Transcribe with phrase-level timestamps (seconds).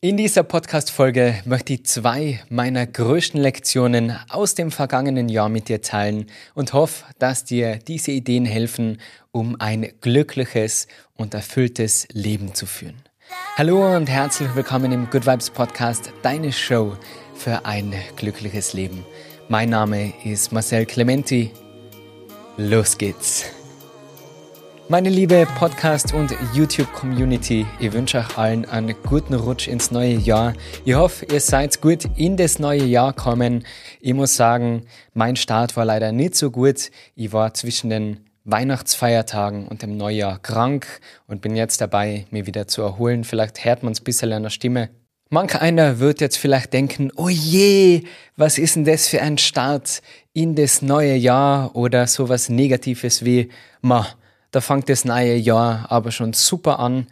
[0.00, 5.82] In dieser Podcast-Folge möchte ich zwei meiner größten Lektionen aus dem vergangenen Jahr mit dir
[5.82, 9.00] teilen und hoffe, dass dir diese Ideen helfen,
[9.32, 13.02] um ein glückliches und erfülltes Leben zu führen.
[13.56, 16.96] Hallo und herzlich willkommen im Good Vibes Podcast, deine Show
[17.34, 19.04] für ein glückliches Leben.
[19.48, 21.50] Mein Name ist Marcel Clementi.
[22.56, 23.46] Los geht's!
[24.90, 30.54] Meine liebe Podcast- und YouTube-Community, ich wünsche euch allen einen guten Rutsch ins neue Jahr.
[30.86, 33.66] Ich hoffe, ihr seid gut in das neue Jahr kommen.
[34.00, 36.90] Ich muss sagen, mein Start war leider nicht so gut.
[37.14, 40.86] Ich war zwischen den Weihnachtsfeiertagen und dem Neujahr krank
[41.26, 43.24] und bin jetzt dabei, mich wieder zu erholen.
[43.24, 44.88] Vielleicht hört man es ein bisschen an der Stimme.
[45.28, 48.04] Manch einer wird jetzt vielleicht denken, oh je,
[48.38, 50.00] was ist denn das für ein Start
[50.32, 53.50] in das neue Jahr oder sowas Negatives wie,
[53.82, 54.06] ma,
[54.50, 57.06] da fängt das neue Jahr aber schon super an.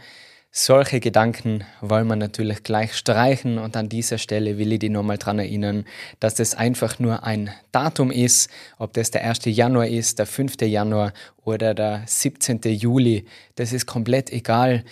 [0.59, 5.19] Solche Gedanken wollen wir natürlich gleich streichen und an dieser Stelle will ich dich nochmal
[5.19, 5.85] daran erinnern,
[6.19, 9.41] dass das einfach nur ein Datum ist, ob das der 1.
[9.45, 10.63] Januar ist, der 5.
[10.63, 11.13] Januar
[11.45, 12.61] oder der 17.
[12.63, 14.83] Juli, das ist komplett egal.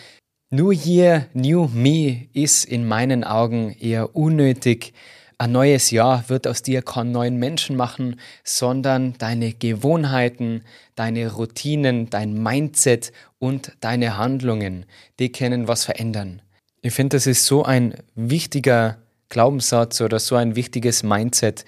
[0.50, 4.92] New Year, New Me ist in meinen Augen eher unnötig.
[5.36, 10.62] Ein neues Jahr wird aus dir keinen neuen Menschen machen, sondern deine Gewohnheiten,
[10.94, 14.86] deine Routinen, dein Mindset und deine Handlungen,
[15.18, 16.40] die können was verändern.
[16.82, 21.64] Ich finde, das ist so ein wichtiger Glaubenssatz oder so ein wichtiges Mindset,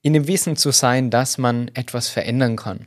[0.00, 2.86] in dem Wissen zu sein, dass man etwas verändern kann.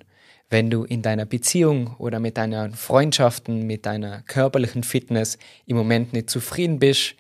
[0.50, 6.14] Wenn du in deiner Beziehung oder mit deinen Freundschaften, mit deiner körperlichen Fitness im Moment
[6.14, 7.16] nicht zufrieden bist,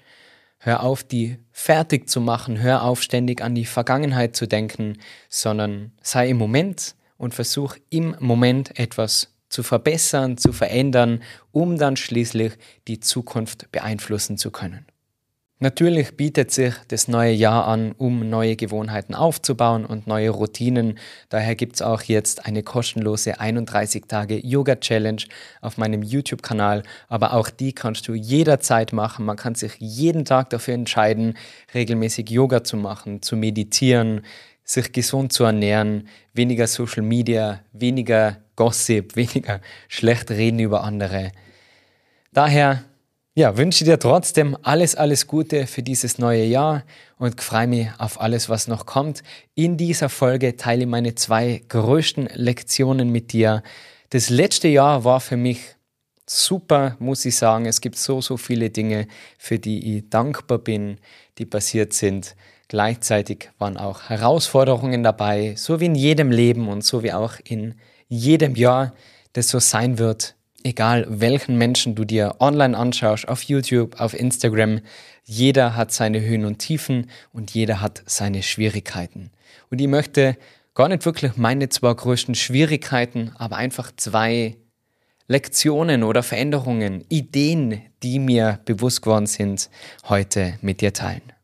[0.65, 4.97] Hör auf, die fertig zu machen, hör auf, ständig an die Vergangenheit zu denken,
[5.29, 11.97] sondern sei im Moment und versuch im Moment etwas zu verbessern, zu verändern, um dann
[11.97, 12.53] schließlich
[12.87, 14.87] die Zukunft beeinflussen zu können.
[15.59, 20.99] Natürlich bietet sich das neue Jahr an, um neue Gewohnheiten aufzubauen und neue Routinen.
[21.29, 25.21] Daher gibt es auch jetzt eine kostenlose 31 Tage Yoga Challenge
[25.61, 26.83] auf meinem YouTube-Kanal.
[27.07, 29.25] Aber auch die kannst du jederzeit machen.
[29.25, 31.37] Man kann sich jeden Tag dafür entscheiden,
[31.73, 34.25] regelmäßig Yoga zu machen, zu meditieren,
[34.65, 41.31] sich gesund zu ernähren, weniger Social Media, weniger Gossip, weniger schlecht reden über andere.
[42.33, 42.83] Daher
[43.37, 46.85] ja, wünsche dir trotzdem alles, alles Gute für dieses neue Jahr
[47.17, 49.23] und freue mich auf alles, was noch kommt.
[49.55, 53.61] In dieser Folge teile ich meine zwei größten Lektionen mit dir.
[54.11, 55.59] Das letzte Jahr war für mich
[56.25, 57.65] super, muss ich sagen.
[57.65, 59.05] Es gibt so, so viele Dinge,
[59.37, 60.97] für die ich dankbar bin,
[61.37, 62.37] die passiert sind.
[62.69, 67.75] Gleichzeitig waren auch Herausforderungen dabei, so wie in jedem Leben und so wie auch in
[68.07, 68.93] jedem Jahr,
[69.33, 70.34] das so sein wird
[70.65, 74.81] egal welchen Menschen du dir online anschaust, auf YouTube, auf Instagram,
[75.23, 79.29] jeder hat seine Höhen und Tiefen und jeder hat seine Schwierigkeiten.
[79.69, 80.37] Und ich möchte
[80.73, 84.57] gar nicht wirklich meine zwei größten Schwierigkeiten, aber einfach zwei
[85.27, 89.69] Lektionen oder Veränderungen, Ideen, die mir bewusst geworden sind,
[90.09, 91.34] heute mit dir teilen.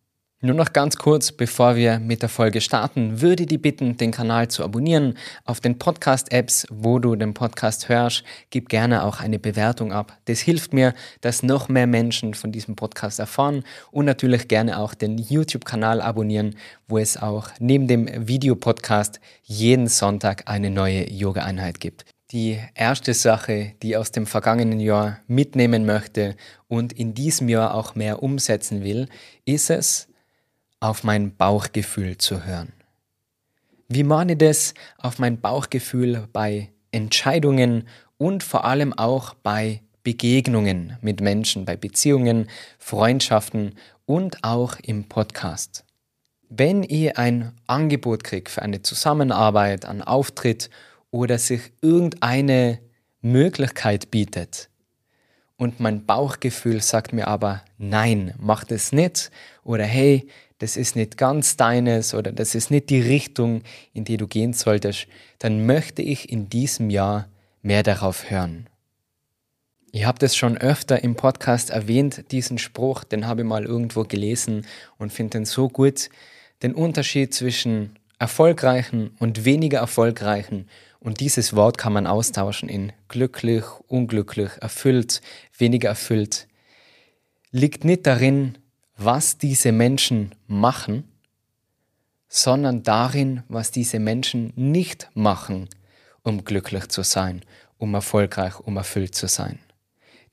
[0.43, 4.09] Nur noch ganz kurz, bevor wir mit der Folge starten, würde ich dich bitten, den
[4.09, 5.15] Kanal zu abonnieren.
[5.45, 10.17] Auf den Podcast-Apps, wo du den Podcast hörst, gib gerne auch eine Bewertung ab.
[10.25, 14.95] Das hilft mir, dass noch mehr Menschen von diesem Podcast erfahren und natürlich gerne auch
[14.95, 16.55] den YouTube-Kanal abonnieren,
[16.87, 22.05] wo es auch neben dem Videopodcast jeden Sonntag eine neue Yoga-Einheit gibt.
[22.31, 26.35] Die erste Sache, die ich aus dem vergangenen Jahr mitnehmen möchte
[26.67, 29.07] und in diesem Jahr auch mehr umsetzen will,
[29.45, 30.07] ist es,
[30.81, 32.73] auf mein Bauchgefühl zu hören.
[33.87, 37.87] Wie mahne das auf mein Bauchgefühl bei Entscheidungen
[38.17, 42.49] und vor allem auch bei Begegnungen mit Menschen, bei Beziehungen,
[42.79, 43.75] Freundschaften
[44.05, 45.85] und auch im Podcast.
[46.49, 50.69] Wenn ihr ein Angebot kriegt für eine Zusammenarbeit, einen Auftritt
[51.11, 52.79] oder sich irgendeine
[53.21, 54.69] Möglichkeit bietet
[55.55, 59.31] und mein Bauchgefühl sagt mir aber, nein, mach das nicht
[59.63, 60.27] oder hey,
[60.61, 63.63] das ist nicht ganz deines oder das ist nicht die Richtung,
[63.93, 65.07] in die du gehen solltest,
[65.39, 67.27] dann möchte ich in diesem Jahr
[67.63, 68.67] mehr darauf hören.
[69.91, 74.03] Ich habe das schon öfter im Podcast erwähnt, diesen Spruch, den habe ich mal irgendwo
[74.03, 74.67] gelesen
[74.99, 76.09] und finde den so gut.
[76.61, 80.69] Den Unterschied zwischen erfolgreichen und weniger erfolgreichen
[80.99, 85.21] und dieses Wort kann man austauschen in glücklich, unglücklich, erfüllt,
[85.57, 86.47] weniger erfüllt,
[87.49, 88.59] liegt nicht darin,
[89.03, 91.03] was diese Menschen machen,
[92.27, 95.69] sondern darin, was diese Menschen nicht machen,
[96.23, 97.41] um glücklich zu sein,
[97.77, 99.59] um erfolgreich, um erfüllt zu sein.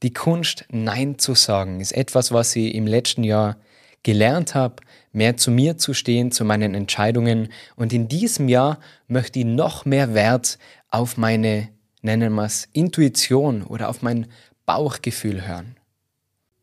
[0.02, 3.56] Die Kunst, Nein zu sagen, ist etwas, was ich im letzten Jahr
[4.04, 4.76] gelernt habe,
[5.12, 7.48] mehr zu mir zu stehen, zu meinen Entscheidungen.
[7.74, 8.78] Und in diesem Jahr
[9.08, 11.68] möchte ich noch mehr Wert auf meine,
[12.02, 14.28] nennen wir es, Intuition oder auf mein
[14.66, 15.76] Bauchgefühl hören.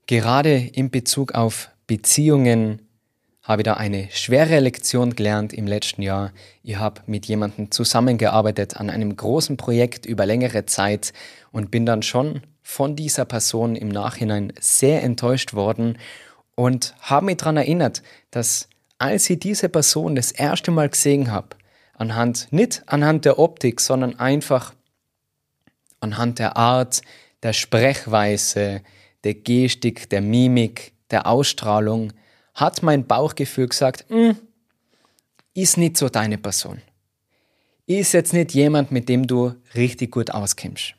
[0.07, 2.81] Gerade in Bezug auf Beziehungen
[3.43, 6.31] habe ich da eine schwere Lektion gelernt im letzten Jahr.
[6.63, 11.13] Ich habe mit jemandem zusammengearbeitet an einem großen Projekt über längere Zeit
[11.51, 15.99] und bin dann schon von dieser Person im Nachhinein sehr enttäuscht worden
[16.55, 18.67] und habe mich daran erinnert, dass
[18.97, 21.49] als ich diese Person das erste Mal gesehen habe,
[21.93, 24.73] anhand, nicht anhand der Optik, sondern einfach
[25.99, 27.01] anhand der Art,
[27.43, 28.81] der Sprechweise,
[29.23, 32.13] der Gestik, der Mimik, der Ausstrahlung,
[32.53, 34.37] hat mein Bauchgefühl gesagt, hm,
[35.53, 36.81] ist nicht so deine Person.
[37.85, 40.95] Ist jetzt nicht jemand, mit dem du richtig gut auskimmst.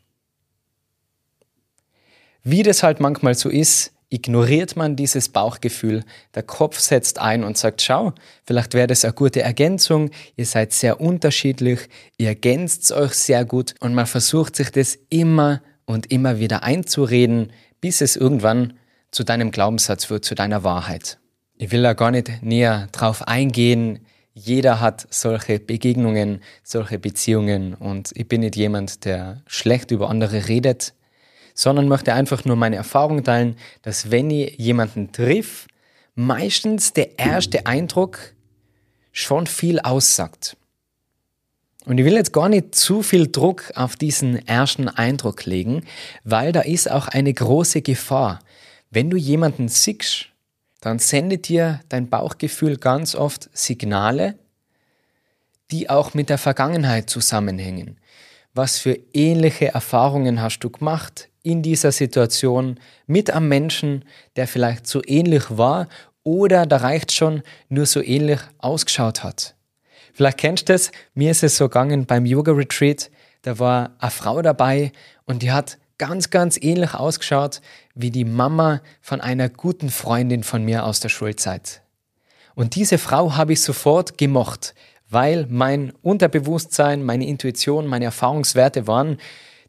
[2.43, 6.05] Wie das halt manchmal so ist, ignoriert man dieses Bauchgefühl,
[6.35, 8.12] der Kopf setzt ein und sagt, schau,
[8.44, 11.81] vielleicht wäre das eine gute Ergänzung, ihr seid sehr unterschiedlich,
[12.17, 17.53] ihr ergänzt euch sehr gut und man versucht sich das immer und immer wieder einzureden,
[17.81, 18.75] bis es irgendwann
[19.17, 21.19] zu deinem Glaubenssatz wird, zu deiner Wahrheit.
[21.57, 24.01] Ich will da gar nicht näher drauf eingehen.
[24.35, 30.49] Jeder hat solche Begegnungen, solche Beziehungen und ich bin nicht jemand, der schlecht über andere
[30.49, 30.93] redet,
[31.55, 35.67] sondern möchte einfach nur meine Erfahrung teilen, dass wenn ich jemanden triff,
[36.15, 38.19] meistens der erste Eindruck
[39.13, 40.59] schon viel aussagt.
[41.87, 45.87] Und ich will jetzt gar nicht zu viel Druck auf diesen ersten Eindruck legen,
[46.23, 48.41] weil da ist auch eine große Gefahr.
[48.96, 50.31] Wenn du jemanden siehst,
[50.81, 54.38] dann sendet dir dein Bauchgefühl ganz oft Signale,
[55.70, 58.00] die auch mit der Vergangenheit zusammenhängen.
[58.54, 64.02] Was für ähnliche Erfahrungen hast du gemacht in dieser Situation mit einem Menschen,
[64.37, 65.88] der vielleicht so ähnlich war
[66.22, 69.56] oder da reicht schon nur so ähnlich ausgeschaut hat.
[70.14, 73.10] Vielleicht kennst du es, mir ist es so gegangen beim Yoga Retreat,
[73.43, 74.90] da war eine Frau dabei
[75.26, 77.60] und die hat ganz, ganz ähnlich ausgeschaut
[77.94, 81.82] wie die Mama von einer guten Freundin von mir aus der Schulzeit.
[82.54, 84.75] Und diese Frau habe ich sofort gemocht,
[85.08, 89.19] weil mein Unterbewusstsein, meine Intuition, meine Erfahrungswerte waren,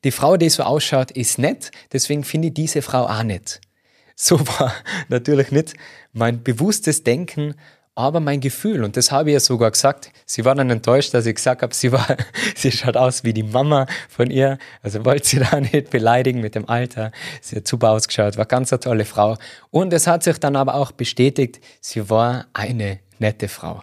[0.04, 3.62] die Frau, die so ausschaut, ist nett, deswegen finde ich diese Frau auch nett.
[4.16, 4.74] So war
[5.10, 5.74] natürlich nicht
[6.14, 7.56] mein bewusstes Denken,
[7.98, 11.26] aber mein Gefühl, und das habe ich ja sogar gesagt, sie war dann enttäuscht, dass
[11.26, 12.06] ich gesagt habe, sie, war,
[12.56, 16.54] sie schaut aus wie die Mama von ihr, also wollte sie da nicht beleidigen mit
[16.54, 17.12] dem Alter,
[17.42, 19.36] sie hat super ausgeschaut, war ganz eine tolle Frau
[19.72, 23.82] und es hat sich dann aber auch bestätigt, sie war eine nette Frau.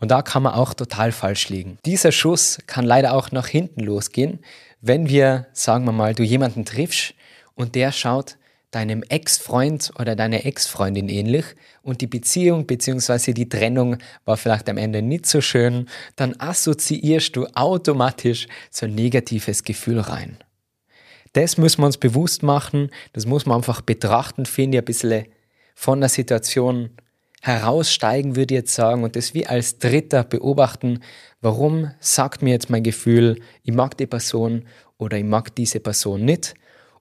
[0.00, 1.78] Und da kann man auch total falsch liegen.
[1.86, 4.40] Dieser Schuss kann leider auch nach hinten losgehen,
[4.82, 7.14] wenn wir, sagen wir mal, du jemanden triffst
[7.54, 8.36] und der schaut
[8.70, 11.44] deinem Ex-Freund oder deiner Ex-Freundin ähnlich
[11.84, 13.32] und die Beziehung bzw.
[13.32, 18.94] die Trennung war vielleicht am Ende nicht so schön, dann assoziierst du automatisch so ein
[18.94, 20.38] negatives Gefühl rein.
[21.34, 25.26] Das müssen wir uns bewusst machen, das muss man einfach betrachten, finde ich, ein bisschen
[25.74, 26.90] von der Situation
[27.42, 31.00] heraussteigen, würde ich jetzt sagen, und das wie als Dritter beobachten,
[31.42, 34.64] warum sagt mir jetzt mein Gefühl, ich mag die Person
[34.96, 36.54] oder ich mag diese Person nicht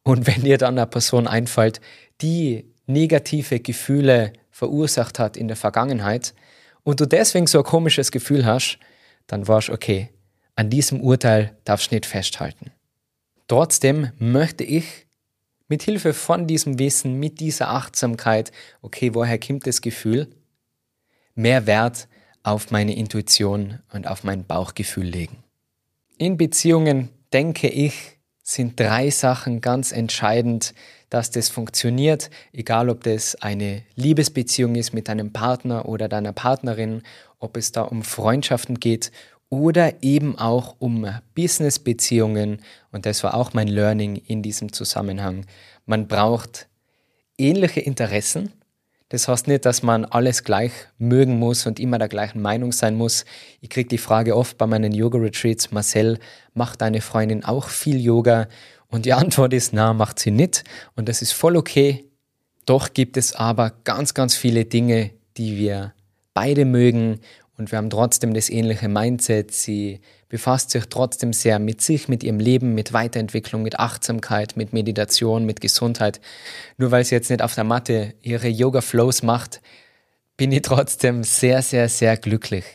[0.03, 1.79] und wenn dir dann eine Person einfällt,
[2.21, 4.33] die negative Gefühle
[4.63, 6.33] verursacht hat in der Vergangenheit
[6.83, 8.79] und du deswegen so ein komisches Gefühl hast,
[9.27, 10.09] dann warst okay,
[10.55, 12.71] an diesem Urteil darfst du nicht festhalten.
[13.49, 15.05] Trotzdem möchte ich
[15.67, 20.29] mit Hilfe von diesem Wissen, mit dieser Achtsamkeit, okay, woher kommt das Gefühl,
[21.35, 22.07] mehr Wert
[22.43, 25.43] auf meine Intuition und auf mein Bauchgefühl legen.
[26.17, 30.73] In Beziehungen denke ich, sind drei Sachen ganz entscheidend,
[31.09, 37.01] dass das funktioniert, egal ob das eine Liebesbeziehung ist mit deinem Partner oder deiner Partnerin,
[37.39, 39.11] ob es da um Freundschaften geht
[39.49, 42.61] oder eben auch um Businessbeziehungen.
[42.91, 45.45] Und das war auch mein Learning in diesem Zusammenhang.
[45.85, 46.67] Man braucht
[47.37, 48.51] ähnliche Interessen,
[49.13, 52.95] das heißt nicht, dass man alles gleich mögen muss und immer der gleichen Meinung sein
[52.95, 53.25] muss.
[53.61, 56.17] Ich kriege die Frage oft bei meinen Yoga-Retreats, Marcel,
[56.55, 58.47] macht deine Freundin auch viel Yoga?
[58.87, 60.63] Und die Antwort ist, na, macht sie nicht.
[60.95, 62.05] Und das ist voll okay.
[62.65, 65.93] Doch gibt es aber ganz, ganz viele Dinge, die wir
[66.33, 67.19] beide mögen
[67.57, 69.51] und wir haben trotzdem das ähnliche Mindset.
[69.51, 74.73] Sie befasst sich trotzdem sehr mit sich, mit ihrem Leben, mit Weiterentwicklung, mit Achtsamkeit, mit
[74.73, 76.19] Meditation, mit Gesundheit.
[76.77, 79.61] Nur weil sie jetzt nicht auf der Matte ihre Yoga-Flows macht,
[80.35, 82.65] bin ich trotzdem sehr, sehr, sehr glücklich.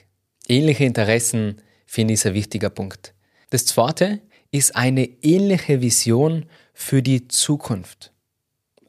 [0.46, 3.14] Ähnliche Interessen finde ich ein wichtiger Punkt.
[3.50, 4.20] Das zweite
[4.52, 8.12] ist eine ähnliche Vision für die Zukunft.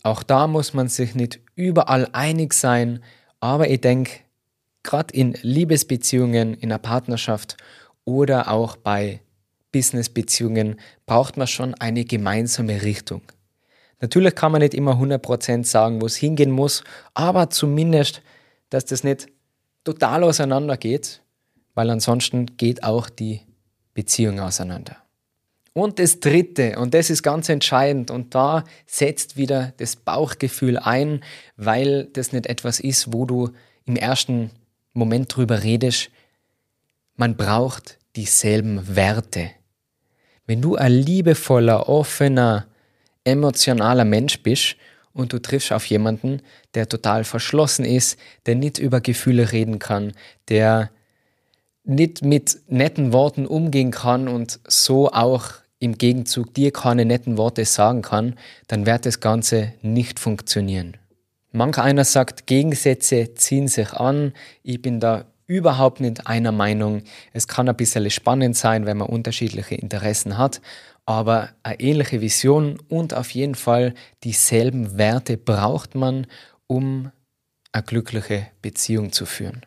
[0.04, 3.04] Auch da muss man sich nicht überall einig sein,
[3.40, 4.12] aber ich denke,
[4.84, 7.58] gerade in Liebesbeziehungen, in einer Partnerschaft
[8.06, 9.22] oder auch bei
[9.72, 13.22] Businessbeziehungen braucht man schon eine gemeinsame Richtung.
[14.02, 16.84] Natürlich kann man nicht immer 100% sagen, wo es hingehen muss,
[17.14, 18.22] aber zumindest,
[18.70, 19.28] dass das nicht
[19.84, 21.22] total auseinander geht,
[21.76, 23.42] weil ansonsten geht auch die
[23.94, 24.98] Beziehung auseinander.
[25.74, 31.24] Und das Dritte, und das ist ganz entscheidend, und da setzt wieder das Bauchgefühl ein,
[31.58, 33.52] weil das nicht etwas ist, wo du
[33.86, 34.52] im ersten
[34.94, 36.10] Moment drüber redest.
[37.16, 39.52] Man braucht dieselben Werte.
[40.46, 42.66] Wenn du ein liebevoller, offener,
[43.24, 44.76] emotionaler Mensch bist
[45.14, 46.42] und du triffst auf jemanden,
[46.74, 50.14] der total verschlossen ist, der nicht über Gefühle reden kann,
[50.48, 50.90] der
[51.84, 57.66] nicht mit netten Worten umgehen kann und so auch im Gegenzug dir keine netten Worte
[57.66, 58.36] sagen kann,
[58.68, 60.98] dann wird das Ganze nicht funktionieren.
[61.52, 64.34] Manch einer sagt, Gegensätze ziehen sich an.
[64.62, 67.02] Ich bin da überhaupt nicht einer Meinung.
[67.34, 70.62] Es kann ein bisschen spannend sein, wenn man unterschiedliche Interessen hat,
[71.08, 76.28] aber eine ähnliche Vision und auf jeden Fall dieselben Werte braucht man,
[76.68, 77.12] um
[77.72, 79.66] eine glückliche Beziehung zu führen.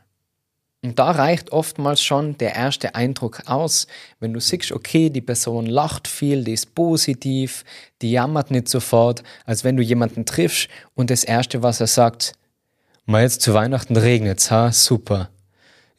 [0.85, 3.87] Und da reicht oftmals schon der erste Eindruck aus,
[4.19, 7.65] wenn du siehst, okay, die Person lacht viel, die ist positiv,
[8.03, 12.33] die jammert nicht sofort, als wenn du jemanden triffst und das erste, was er sagt,
[13.07, 15.31] mal jetzt zu Weihnachten regnet's, ha, super.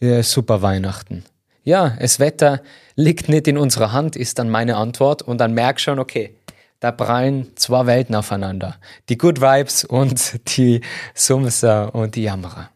[0.02, 1.24] Ja, super Weihnachten.
[1.64, 2.62] Ja, das Wetter
[2.98, 6.36] liegt nicht in unserer Hand, ist dann meine Antwort und dann merk schon, okay,
[6.82, 8.76] da prallen zwei Welten aufeinander.
[9.08, 10.82] Die Good Vibes und die
[11.14, 12.73] Sumser und die Jammerer.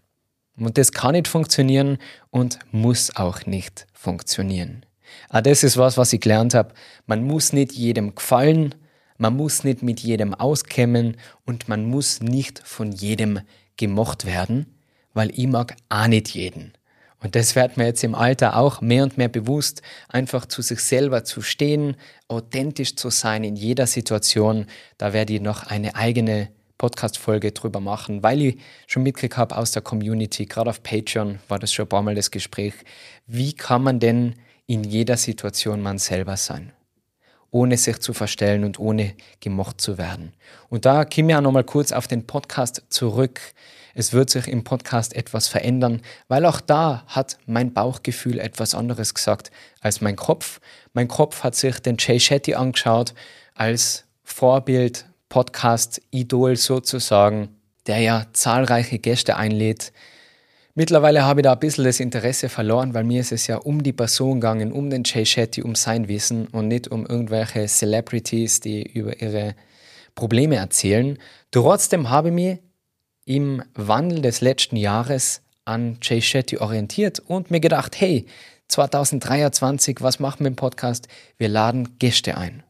[0.60, 1.98] Und das kann nicht funktionieren
[2.32, 4.86] und muss auch nicht funktionieren.
[5.30, 6.74] Aber das ist was, was ich gelernt habe.
[7.06, 8.76] Man muss nicht jedem gefallen,
[9.18, 13.40] man muss nicht mit jedem auskämmen und man muss nicht von jedem
[13.78, 14.78] gemocht werden,
[15.14, 16.74] weil ich mag auch nicht jeden.
[17.20, 20.80] Und das wird mir jetzt im Alter auch mehr und mehr bewusst, einfach zu sich
[20.82, 21.96] selber zu stehen,
[22.28, 24.68] authentisch zu sein in jeder Situation.
[25.00, 29.72] Da werde ich noch eine eigene Podcast-Folge drüber machen, weil ich schon mitgekriegt habe aus
[29.72, 32.74] der Community, gerade auf Patreon war das schon ein paar Mal das Gespräch,
[33.26, 36.72] wie kann man denn in jeder Situation man selber sein?
[37.52, 40.34] ohne sich zu verstellen und ohne gemocht zu werden.
[40.70, 43.40] Und da komme ich auch nochmal kurz auf den Podcast zurück.
[43.94, 49.14] Es wird sich im Podcast etwas verändern, weil auch da hat mein Bauchgefühl etwas anderes
[49.14, 49.50] gesagt
[49.82, 50.60] als mein Kopf.
[50.94, 53.14] Mein Kopf hat sich den Jay Shetty angeschaut
[53.56, 57.50] als Vorbild, Podcast-Idol sozusagen,
[57.88, 59.92] der ja zahlreiche Gäste einlädt.
[60.76, 63.82] Mittlerweile habe ich da ein bisschen das Interesse verloren, weil mir ist es ja um
[63.82, 68.60] die Person gegangen, um den Jay Shetty, um sein Wissen und nicht um irgendwelche Celebrities,
[68.60, 69.56] die über ihre
[70.14, 71.18] Probleme erzählen.
[71.52, 72.60] Trotzdem habe ich mich
[73.26, 78.26] im Wandel des letzten Jahres an Jay Shetty orientiert und mir gedacht, hey,
[78.68, 81.08] 2023, was machen wir im Podcast?
[81.38, 82.64] Wir laden Gäste ein.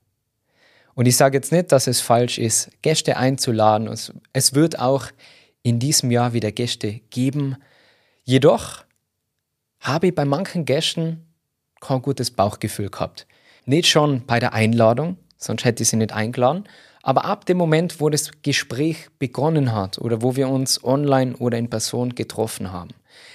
[0.98, 3.88] Und ich sage jetzt nicht, dass es falsch ist, Gäste einzuladen.
[4.34, 5.06] Es wird auch
[5.62, 7.58] in diesem Jahr wieder Gäste geben.
[8.24, 8.84] Jedoch
[9.80, 11.28] habe ich bei manchen Gästen
[11.82, 13.28] kein gutes Bauchgefühl gehabt.
[13.66, 16.64] Nicht schon bei der Einladung, sonst hätte ich sie nicht eingeladen,
[17.04, 21.60] aber ab dem Moment, wo das Gespräch begonnen hat oder wo wir uns online oder
[21.60, 22.90] in Person getroffen haben.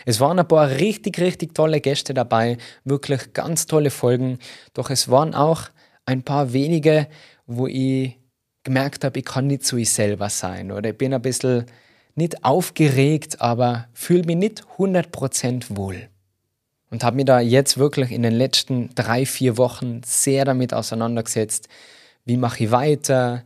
[0.05, 4.41] Es waren ein paar richtig, richtig tolle Gäste dabei, wirklich ganz tolle Folgen,
[4.75, 5.69] doch es waren auch
[6.07, 7.07] ein paar wenige,
[7.47, 8.19] wo ich
[8.65, 11.67] gemerkt habe, ich kann nicht so ich selber sein oder ich bin ein bisschen
[12.15, 16.09] nicht aufgeregt, aber fühle mich nicht 100% wohl.
[16.91, 21.69] Und habe mich da jetzt wirklich in den letzten drei, vier Wochen sehr damit auseinandergesetzt,
[22.25, 23.45] wie mache ich weiter,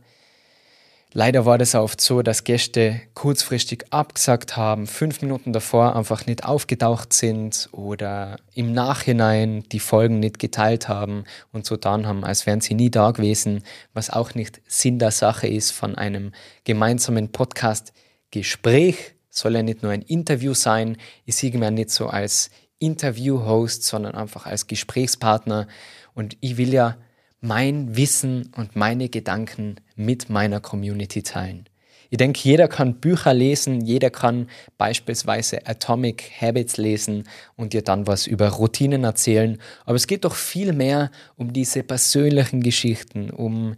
[1.13, 6.43] Leider war das oft so, dass Gäste kurzfristig abgesagt haben, fünf Minuten davor einfach nicht
[6.43, 11.23] aufgetaucht sind oder im Nachhinein die Folgen nicht geteilt haben
[11.53, 15.11] und so dann haben, als wären sie nie da gewesen, was auch nicht Sinn der
[15.11, 16.33] Sache ist von einem
[16.65, 19.13] gemeinsamen Podcast-Gespräch.
[19.29, 20.97] Soll ja nicht nur ein Interview sein.
[21.23, 22.49] Ich sehe mir nicht so als
[22.79, 25.67] Interview-Host, sondern einfach als Gesprächspartner.
[26.13, 26.97] Und ich will ja
[27.41, 31.65] mein Wissen und meine Gedanken mit meiner Community teilen.
[32.09, 37.25] Ich denke, jeder kann Bücher lesen, jeder kann beispielsweise Atomic Habits lesen
[37.55, 39.57] und dir dann was über Routinen erzählen.
[39.85, 43.75] Aber es geht doch viel mehr um diese persönlichen Geschichten, um,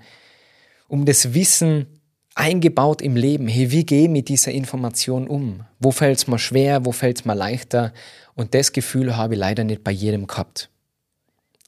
[0.87, 1.87] um das Wissen
[2.35, 3.47] eingebaut im Leben.
[3.47, 5.65] Hey, wie gehe ich mit dieser Information um?
[5.79, 7.93] Wo fällt es mir schwer, wo fällt es mir leichter?
[8.35, 10.69] Und das Gefühl habe ich leider nicht bei jedem gehabt.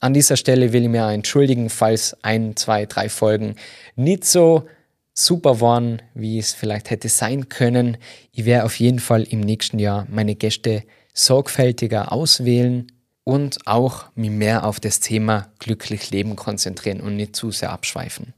[0.02, 3.54] An dieser Stelle will ich mir entschuldigen, falls ein, zwei, drei Folgen
[3.94, 4.66] nicht so
[5.14, 7.96] super waren, wie es vielleicht hätte sein können.
[8.32, 10.82] Ich werde auf jeden Fall im nächsten Jahr meine Gäste
[11.14, 12.90] sorgfältiger auswählen
[13.22, 18.34] und auch mich mehr auf das Thema glücklich leben konzentrieren und nicht zu sehr abschweifen.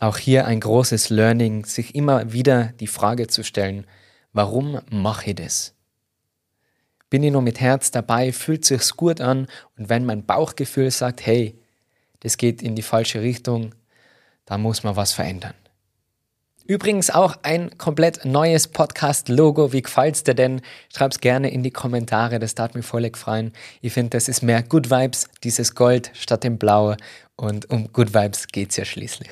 [0.00, 3.86] Auch hier ein großes Learning, sich immer wieder die Frage zu stellen,
[4.34, 5.74] warum mache ich das?
[7.14, 9.46] Bin ich nur mit Herz dabei, fühlt sich's gut an
[9.78, 11.56] und wenn mein Bauchgefühl sagt, hey,
[12.18, 13.72] das geht in die falsche Richtung,
[14.46, 15.54] da muss man was verändern.
[16.66, 19.72] Übrigens auch ein komplett neues Podcast-Logo.
[19.72, 20.60] Wie gefällt's dir denn?
[20.92, 23.52] Schreib's gerne in die Kommentare, das tat mir voll gefallen.
[23.80, 26.96] Ich finde, das ist mehr Good Vibes, dieses Gold statt dem Blau.
[27.36, 29.30] Und um Good Vibes geht's ja schließlich.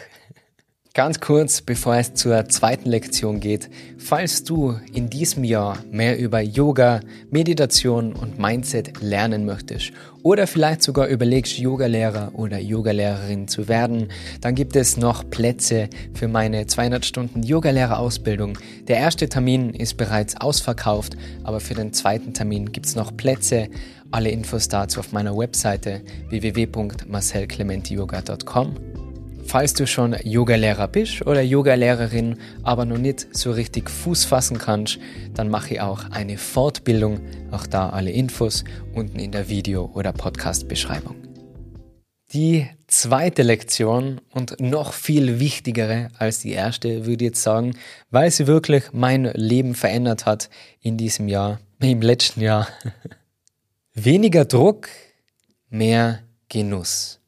[0.94, 6.42] Ganz kurz, bevor es zur zweiten Lektion geht, falls du in diesem Jahr mehr über
[6.42, 14.08] Yoga, Meditation und Mindset lernen möchtest oder vielleicht sogar überlegst, Yogalehrer oder Yogalehrerin zu werden,
[14.42, 18.58] dann gibt es noch Plätze für meine 200 Stunden Yogalehrerausbildung.
[18.86, 23.70] Der erste Termin ist bereits ausverkauft, aber für den zweiten Termin gibt es noch Plätze.
[24.10, 28.91] Alle Infos dazu auf meiner Webseite www.marcelclementiyoga.com.
[29.44, 34.98] Falls du schon Yogalehrer bist oder Yogalehrerin, aber noch nicht so richtig Fuß fassen kannst,
[35.34, 37.20] dann mache ich auch eine Fortbildung.
[37.50, 41.16] Auch da alle Infos unten in der Video- oder Podcast-Beschreibung.
[42.32, 47.76] Die zweite Lektion und noch viel wichtigere als die erste, würde ich jetzt sagen,
[48.10, 50.48] weil sie wirklich mein Leben verändert hat
[50.80, 52.68] in diesem Jahr, im letzten Jahr.
[53.94, 54.88] Weniger Druck,
[55.68, 57.21] mehr Genuss.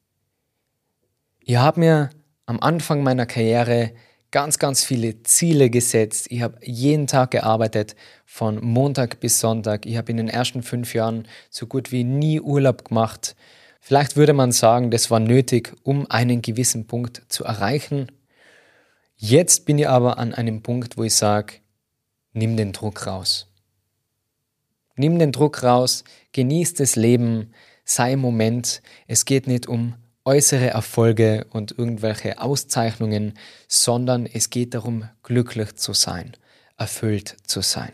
[1.46, 2.10] Ich habe mir
[2.46, 3.92] am Anfang meiner Karriere
[4.30, 6.28] ganz, ganz viele Ziele gesetzt.
[6.30, 9.84] Ich habe jeden Tag gearbeitet, von Montag bis Sonntag.
[9.84, 13.36] Ich habe in den ersten fünf Jahren so gut wie nie Urlaub gemacht.
[13.78, 18.10] Vielleicht würde man sagen, das war nötig, um einen gewissen Punkt zu erreichen.
[19.14, 21.56] Jetzt bin ich aber an einem Punkt, wo ich sage,
[22.32, 23.52] nimm den Druck raus.
[24.96, 27.52] Nimm den Druck raus, genieß das Leben,
[27.84, 28.80] sei im Moment.
[29.06, 33.34] Es geht nicht um äußere Erfolge und irgendwelche Auszeichnungen,
[33.68, 36.32] sondern es geht darum, glücklich zu sein,
[36.78, 37.92] erfüllt zu sein.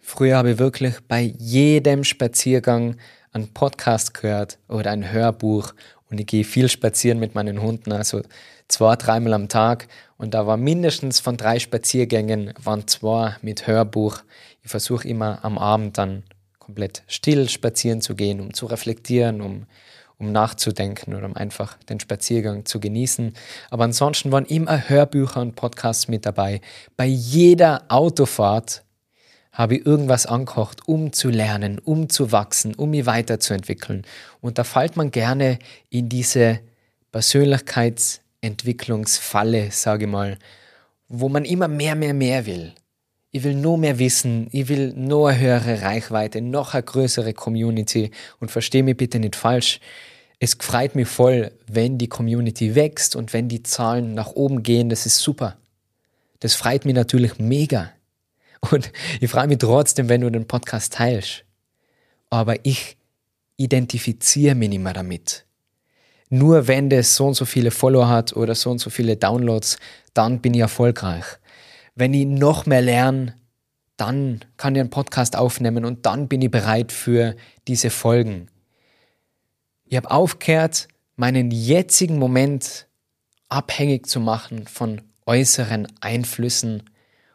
[0.00, 2.96] Früher habe ich wirklich bei jedem Spaziergang
[3.32, 5.74] einen Podcast gehört oder ein Hörbuch
[6.10, 8.22] und ich gehe viel spazieren mit meinen Hunden, also
[8.68, 14.22] zwei, dreimal am Tag und da war mindestens von drei Spaziergängen waren zwei mit Hörbuch.
[14.62, 16.22] Ich versuche immer am Abend dann
[16.58, 19.66] komplett still spazieren zu gehen, um zu reflektieren, um
[20.18, 23.34] um nachzudenken oder um einfach den Spaziergang zu genießen.
[23.70, 26.60] Aber ansonsten waren immer Hörbücher und Podcasts mit dabei.
[26.96, 28.82] Bei jeder Autofahrt
[29.52, 34.04] habe ich irgendwas ankocht, um zu lernen, um zu wachsen, um mich weiterzuentwickeln.
[34.40, 35.58] Und da fällt man gerne
[35.90, 36.60] in diese
[37.10, 40.38] Persönlichkeitsentwicklungsfalle, sage ich mal,
[41.08, 42.72] wo man immer mehr, mehr, mehr will.
[43.30, 48.10] Ich will nur mehr wissen, ich will nur eine höhere Reichweite, noch eine größere Community
[48.40, 49.80] und verstehe mich bitte nicht falsch.
[50.40, 54.88] Es freut mich voll, wenn die Community wächst und wenn die Zahlen nach oben gehen,
[54.88, 55.56] das ist super.
[56.40, 57.90] Das freut mich natürlich mega.
[58.70, 61.44] Und ich freue mich trotzdem, wenn du den Podcast teilst.
[62.30, 62.96] Aber ich
[63.56, 65.44] identifiziere mich nicht mehr damit.
[66.30, 69.78] Nur wenn das so und so viele Follower hat oder so und so viele Downloads,
[70.14, 71.24] dann bin ich erfolgreich
[71.98, 73.34] wenn ich noch mehr lerne,
[73.96, 77.34] dann kann ich einen Podcast aufnehmen und dann bin ich bereit für
[77.66, 78.48] diese Folgen.
[79.90, 82.86] Ich habe aufgehört, meinen jetzigen Moment
[83.48, 86.90] abhängig zu machen von äußeren Einflüssen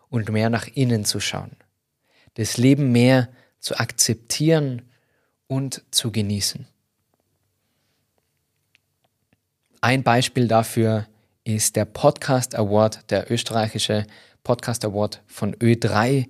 [0.09, 1.55] und mehr nach innen zu schauen.
[2.35, 4.83] Das Leben mehr zu akzeptieren
[5.47, 6.67] und zu genießen.
[9.81, 11.07] Ein Beispiel dafür
[11.43, 14.05] ist der Podcast Award, der österreichische
[14.43, 16.27] Podcast Award von Ö3.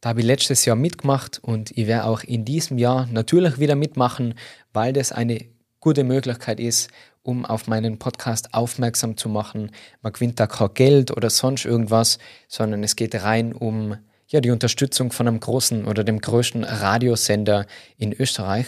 [0.00, 3.76] Da habe ich letztes Jahr mitgemacht und ich werde auch in diesem Jahr natürlich wieder
[3.76, 4.34] mitmachen,
[4.72, 5.46] weil das eine
[5.80, 6.90] gute Möglichkeit ist,
[7.22, 9.72] um auf meinen Podcast aufmerksam zu machen.
[10.02, 13.96] Man gewinnt da kein Geld oder sonst irgendwas, sondern es geht rein um
[14.28, 17.66] ja, die Unterstützung von einem großen oder dem größten Radiosender
[17.98, 18.66] in Österreich.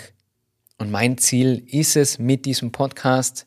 [0.78, 3.46] Und mein Ziel ist es, mit diesem Podcast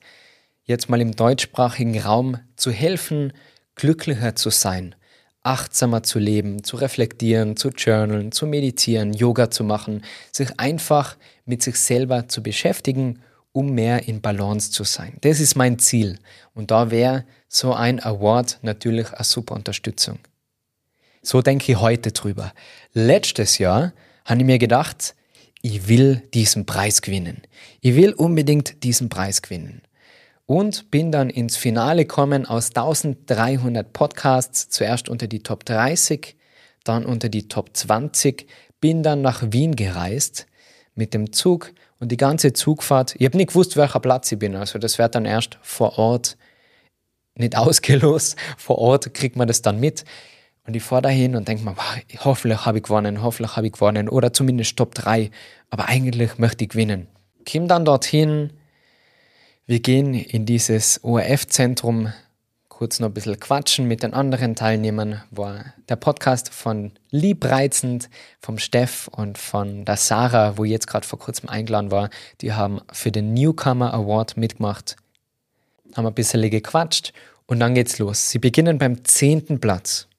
[0.64, 3.34] jetzt mal im deutschsprachigen Raum zu helfen,
[3.76, 4.96] glücklicher zu sein,
[5.44, 11.62] achtsamer zu leben, zu reflektieren, zu journalen, zu meditieren, Yoga zu machen, sich einfach mit
[11.62, 13.22] sich selber zu beschäftigen,
[13.56, 15.18] um mehr in Balance zu sein.
[15.22, 16.20] Das ist mein Ziel.
[16.54, 20.20] Und da wäre so ein Award natürlich eine super Unterstützung.
[21.22, 22.52] So denke ich heute drüber.
[22.92, 23.94] Letztes Jahr
[24.26, 25.16] habe ich mir gedacht,
[25.62, 27.44] ich will diesen Preis gewinnen.
[27.80, 29.82] Ich will unbedingt diesen Preis gewinnen.
[30.48, 36.36] und bin dann ins Finale gekommen aus 1300 Podcasts, zuerst unter die Top 30,
[36.84, 38.48] dann unter die Top 20,
[38.80, 40.46] bin dann nach Wien gereist
[40.94, 44.56] mit dem Zug und die ganze Zugfahrt, ich habe nicht gewusst, welcher Platz ich bin,
[44.56, 46.38] also das wird dann erst vor Ort
[47.36, 50.06] nicht ausgelost, vor Ort kriegt man das dann mit.
[50.68, 53.74] Und ich fahre dahin und denke mir, wow, hoffentlich habe ich gewonnen, hoffentlich habe ich
[53.74, 54.10] gewonnen.
[54.10, 55.30] Oder zumindest Top 3,
[55.70, 57.08] aber eigentlich möchte ich gewinnen.
[57.46, 58.52] Kim dann dorthin,
[59.68, 62.12] wir gehen in dieses ORF-Zentrum,
[62.78, 68.10] kurz noch ein bisschen quatschen mit den anderen Teilnehmern, war der Podcast von Liebreizend,
[68.42, 72.10] vom Steff und von der Sarah, wo ich jetzt gerade vor kurzem eingeladen war.
[72.42, 74.98] Die haben für den Newcomer Award mitgemacht,
[75.96, 77.14] haben ein bisschen gequatscht
[77.46, 78.30] und dann geht's los.
[78.30, 80.10] Sie beginnen beim zehnten Platz.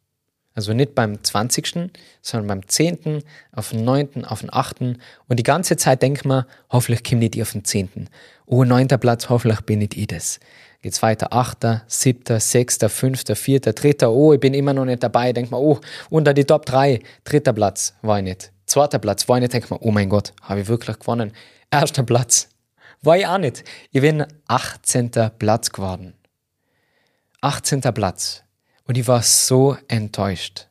[0.57, 1.91] Also nicht beim 20.,
[2.23, 4.81] sondern beim 10., auf den 9., auf den 8.
[4.81, 4.99] Und
[5.39, 8.09] die ganze Zeit denkt man, hoffentlich komme nicht ich auf den 10.
[8.47, 8.89] Oh, 9.
[8.89, 10.41] Platz, hoffentlich bin nicht ich das.
[10.81, 15.35] Geht's weiter, 8., 7., 6., 5., 4., 3., oh, ich bin immer noch nicht dabei.
[15.35, 18.51] Denkt man, oh, unter die Top 3, dritter Platz, war ich nicht.
[18.65, 19.53] Zweiter Platz, war ich nicht.
[19.53, 21.33] Denkt man, oh mein Gott, habe ich wirklich gewonnen.
[21.71, 22.49] Erster Platz,
[23.03, 23.63] war ich auch nicht.
[23.93, 25.11] Ich bin 18.
[25.39, 26.15] Platz geworden.
[27.43, 27.83] 18.
[27.93, 28.43] Platz.
[28.87, 30.69] Und ich war so enttäuscht.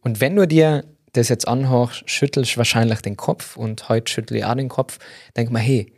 [0.00, 4.44] Und wenn du dir das jetzt anhörst, schüttelst wahrscheinlich den Kopf und heute schüttle ich
[4.44, 4.98] auch den Kopf,
[5.36, 5.92] denk mal, hey,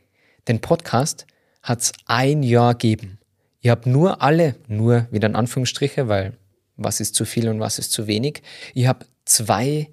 [0.49, 1.27] den Podcast
[1.63, 3.19] hat es ein Jahr gegeben.
[3.61, 6.37] Ich habe nur alle, nur wieder in Anführungsstriche, weil
[6.77, 8.43] was ist zu viel und was ist zu wenig.
[8.75, 9.89] Ich habe zwei,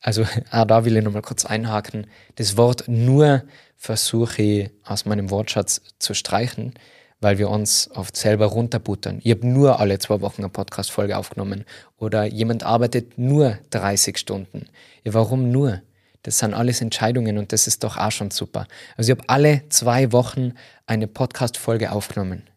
[0.00, 3.42] also auch da will ich nochmal kurz einhaken, das Wort nur
[3.76, 6.74] versuche ich aus meinem Wortschatz zu streichen,
[7.20, 9.20] weil wir uns oft selber runterbuttern.
[9.24, 11.64] Ich habe nur alle zwei Wochen eine Podcast-Folge aufgenommen
[11.96, 14.68] oder jemand arbeitet nur 30 Stunden.
[15.04, 15.82] Ja, warum nur?
[16.22, 18.66] Das sind alles Entscheidungen und das ist doch auch schon super.
[18.96, 20.54] Also ich habe alle zwei Wochen
[20.86, 22.48] eine Podcast-Folge aufgenommen.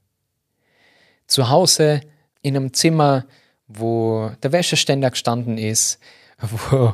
[1.27, 2.01] Zu Hause
[2.41, 3.25] in einem Zimmer,
[3.67, 5.99] wo der Wäscheständer gestanden ist,
[6.69, 6.93] wo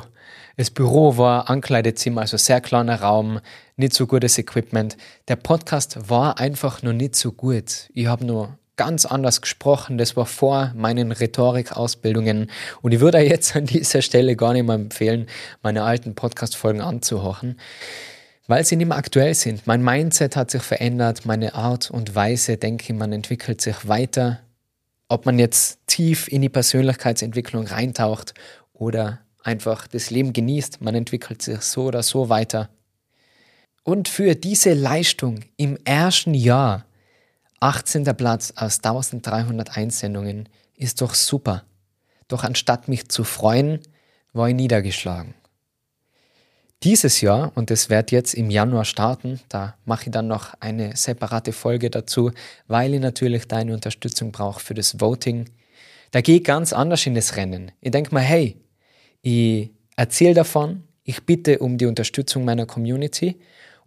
[0.58, 3.38] das Büro war Ankleidezimmer, also sehr kleiner Raum,
[3.76, 4.96] nicht so gutes Equipment.
[5.28, 7.88] Der Podcast war einfach noch nicht so gut.
[7.94, 9.98] Ich habe nur ganz anders gesprochen.
[9.98, 12.50] Das war vor meinen Rhetorikausbildungen.
[12.82, 15.28] Und ich würde jetzt an dieser Stelle gar nicht mehr empfehlen,
[15.62, 17.60] meine alten Podcast-Folgen anzuhören,
[18.48, 19.64] weil sie nicht mehr aktuell sind.
[19.68, 24.40] Mein Mindset hat sich verändert, meine Art und Weise, denke ich, man entwickelt sich weiter.
[25.08, 28.34] Ob man jetzt tief in die Persönlichkeitsentwicklung reintaucht
[28.72, 30.82] oder einfach das Leben genießt.
[30.82, 32.68] Man entwickelt sich so oder so weiter.
[33.82, 36.84] Und für diese Leistung im ersten Jahr
[37.60, 38.04] 18.
[38.04, 41.64] Platz aus 1300 Einsendungen ist doch super.
[42.28, 43.80] Doch anstatt mich zu freuen,
[44.34, 45.34] war ich niedergeschlagen.
[46.84, 50.94] Dieses Jahr, und das wird jetzt im Januar starten, da mache ich dann noch eine
[50.94, 52.30] separate Folge dazu,
[52.68, 55.50] weil ich natürlich deine Unterstützung brauche für das Voting.
[56.10, 57.72] Da gehe ich ganz anders in das Rennen.
[57.80, 58.60] Ich denke mal, hey,
[59.22, 63.36] ich erzähle davon, ich bitte um die Unterstützung meiner Community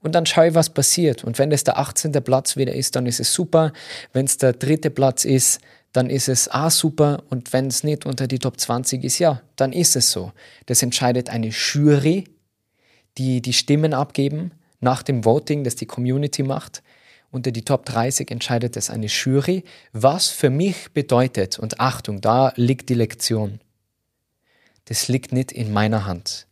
[0.01, 1.23] und dann schaue ich, was passiert.
[1.23, 2.11] Und wenn es der 18.
[2.11, 3.71] Platz wieder ist, dann ist es super.
[4.13, 5.61] Wenn es der dritte Platz ist,
[5.93, 7.23] dann ist es auch super.
[7.29, 10.31] Und wenn es nicht unter die Top 20 ist, ja, dann ist es so.
[10.65, 12.25] Das entscheidet eine Jury,
[13.17, 16.81] die die Stimmen abgeben nach dem Voting, das die Community macht.
[17.29, 19.63] Unter die Top 30 entscheidet es eine Jury,
[19.93, 23.61] was für mich bedeutet, und Achtung, da liegt die Lektion
[24.85, 26.47] das liegt nicht in meiner Hand.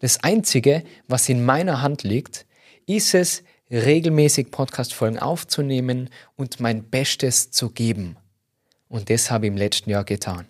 [0.00, 2.46] Das Einzige, was in meiner Hand liegt,
[2.86, 8.16] ist es, regelmäßig Podcast-Folgen aufzunehmen und mein Bestes zu geben.
[8.88, 10.46] Und das habe ich im letzten Jahr getan.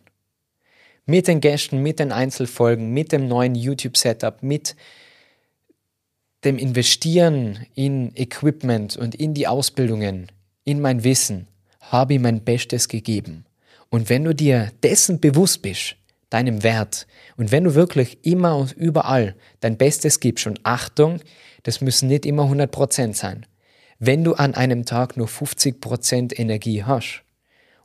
[1.07, 4.75] Mit den Gästen, mit den Einzelfolgen, mit dem neuen YouTube-Setup, mit
[6.45, 10.31] dem Investieren in Equipment und in die Ausbildungen,
[10.65, 11.47] in mein Wissen,
[11.81, 13.45] habe ich mein Bestes gegeben.
[13.89, 15.97] Und wenn du dir dessen bewusst bist,
[16.35, 17.07] deinem Wert.
[17.37, 21.21] Und wenn du wirklich immer und überall dein Bestes gibst, und Achtung,
[21.63, 23.47] das müssen nicht immer 100% sein.
[24.01, 27.23] Wenn du an einem Tag nur 50% Energie hast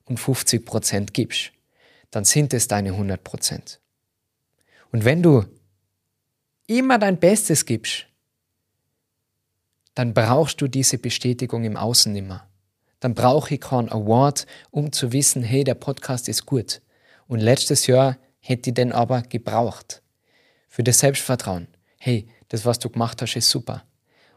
[0.06, 1.52] und 50% gibst,
[2.10, 3.78] dann sind es deine 100%.
[4.92, 5.46] Und wenn du
[6.66, 8.08] immer dein Bestes gibst,
[9.94, 12.48] dann brauchst du diese Bestätigung im Außen immer.
[13.00, 16.82] Dann brauche ich keinen Award, um zu wissen, hey, der Podcast ist gut.
[17.28, 18.18] Und letztes Jahr
[18.50, 20.02] hätte ich denn aber gebraucht.
[20.68, 21.68] Für das Selbstvertrauen.
[22.00, 23.84] Hey, das, was du gemacht hast, ist super.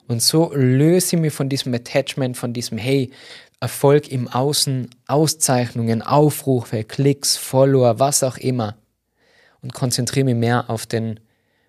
[0.09, 3.11] Und so löse ich mich von diesem Attachment, von diesem Hey,
[3.61, 8.77] Erfolg im Außen, Auszeichnungen, Aufrufe, Klicks, Follower, was auch immer.
[9.61, 11.20] Und konzentriere mich mehr auf den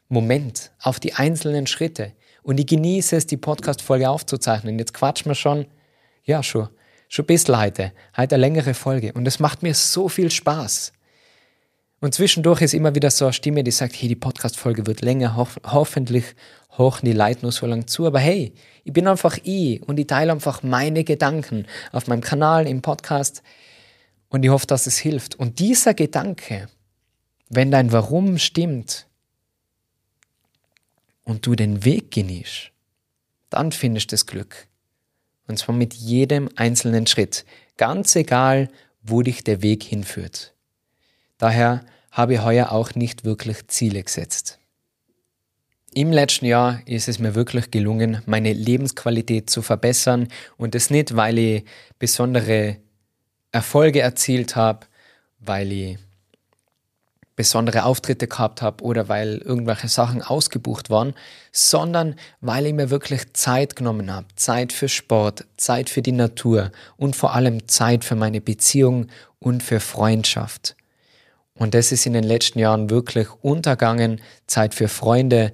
[0.10, 2.13] Moment, auf die einzelnen Schritte.
[2.41, 4.79] Und ich genieße es, die Podcast-Folge aufzuzeichnen.
[4.79, 5.67] Jetzt quatschen wir schon
[6.25, 6.69] ja, schon,
[7.10, 7.91] schon ein bisschen heute.
[8.15, 9.13] Heute eine längere Folge.
[9.13, 10.93] Und es macht mir so viel Spaß.
[12.04, 15.38] Und zwischendurch ist immer wieder so eine Stimme, die sagt, hey, die Podcast-Folge wird länger,
[15.38, 16.26] ho hoffentlich
[16.78, 18.06] hochen die Leute nur so lang zu.
[18.06, 18.52] Aber hey,
[18.84, 23.42] ich bin einfach ich und ich teile einfach meine Gedanken auf meinem Kanal, im Podcast.
[24.28, 25.36] Und ich hoffe, dass es hilft.
[25.36, 26.68] Und dieser Gedanke,
[27.48, 29.08] wenn dein Warum stimmt
[31.24, 32.70] und du den Weg genießt,
[33.50, 34.68] dann findest du das Glück.
[35.48, 37.46] Und zwar mit jedem einzelnen Schritt.
[37.78, 38.70] Ganz egal,
[39.02, 40.54] wo dich der Weg hinführt.
[41.38, 44.60] Daher habe ich heuer auch nicht wirklich Ziele gesetzt.
[45.95, 51.15] Im letzten Jahr ist es mir wirklich gelungen, meine Lebensqualität zu verbessern und das nicht,
[51.15, 51.65] weil ich
[51.99, 52.78] besondere
[53.52, 54.88] Erfolge erzielt habe,
[55.39, 55.97] weil ich
[57.36, 61.13] besondere Auftritte gehabt habe oder weil irgendwelche Sachen ausgebucht waren,
[61.52, 64.28] sondern weil ich mir wirklich Zeit genommen habe.
[64.36, 69.08] Zeit für Sport, Zeit für die Natur und vor allem Zeit für meine Beziehung
[69.39, 70.76] und für Freundschaft.
[71.56, 74.22] Und das ist in den letzten Jahren wirklich untergangen.
[74.48, 75.54] Zeit für Freunde.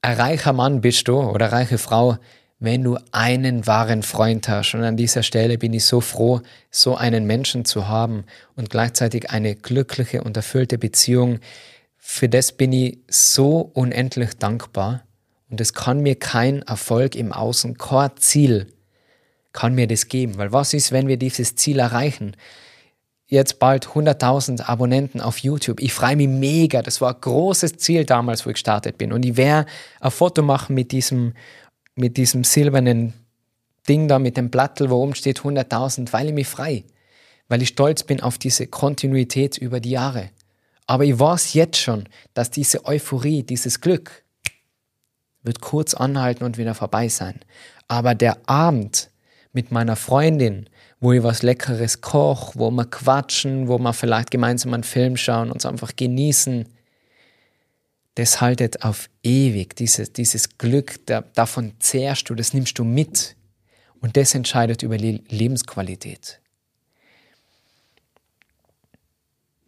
[0.00, 2.18] Ein reicher Mann bist du oder reiche Frau,
[2.60, 4.74] wenn du einen wahren Freund hast.
[4.74, 8.24] Und an dieser Stelle bin ich so froh, so einen Menschen zu haben
[8.56, 11.40] und gleichzeitig eine glückliche und erfüllte Beziehung.
[11.96, 15.02] Für das bin ich so unendlich dankbar.
[15.50, 18.66] Und es kann mir kein Erfolg im Außen, kein Ziel
[19.52, 20.36] kann mir das geben.
[20.38, 22.36] Weil was ist, wenn wir dieses Ziel erreichen?
[23.30, 25.80] Jetzt bald 100.000 Abonnenten auf YouTube.
[25.80, 26.80] Ich freue mich mega.
[26.82, 29.12] Das war ein großes Ziel damals, wo ich gestartet bin.
[29.12, 29.68] Und ich werde
[30.00, 31.34] ein Foto machen mit diesem
[31.98, 33.12] mit diesem silbernen
[33.88, 36.84] Ding da, mit dem Plattel, wo oben steht 100.000, weil ich mich frei,
[37.48, 40.30] weil ich stolz bin auf diese Kontinuität über die Jahre.
[40.86, 44.22] Aber ich weiß jetzt schon, dass diese Euphorie, dieses Glück
[45.42, 47.40] wird kurz anhalten und wieder vorbei sein.
[47.88, 49.10] Aber der Abend
[49.52, 50.68] mit meiner Freundin,
[51.00, 55.50] wo ich was Leckeres koche, wo wir quatschen, wo wir vielleicht gemeinsam einen Film schauen,
[55.50, 56.66] uns einfach genießen,
[58.16, 59.76] das haltet auf ewig.
[59.76, 63.36] Dieses, dieses Glück, da, davon zehrst du, das nimmst du mit.
[64.00, 66.40] Und das entscheidet über die Lebensqualität.